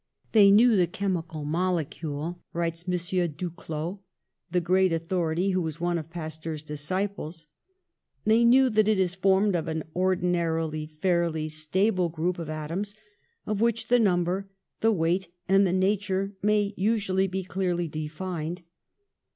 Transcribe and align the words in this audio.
^They 0.33 0.51
knew 0.51 0.75
the 0.75 0.87
chemical 0.87 1.45
molecule/' 1.45 2.39
writes 2.53 2.85
M. 2.87 2.93
Duclaux, 2.95 3.99
the 4.49 4.59
great 4.59 4.91
authority 4.91 5.51
who 5.51 5.61
was 5.61 5.79
one 5.79 5.99
of 5.99 6.09
Pasteur's 6.09 6.63
disciples; 6.63 7.45
"they 8.25 8.43
knew 8.43 8.71
that 8.71 8.87
it 8.87 8.97
is 8.99 9.13
formed 9.13 9.55
of 9.55 9.67
an 9.67 9.83
ordinarily 9.95 10.87
fairly 10.87 11.49
stable 11.49 12.09
group 12.09 12.39
of 12.39 12.49
atoms, 12.49 12.95
of 13.45 13.61
which 13.61 13.89
the 13.89 13.99
number, 13.99 14.49
the 14.79 14.91
v/eight 14.91 15.27
and 15.47 15.67
the 15.67 15.71
nature 15.71 16.33
may 16.41 16.73
usually 16.75 17.27
be 17.27 17.43
clearly 17.43 17.87
defined. 17.87 18.63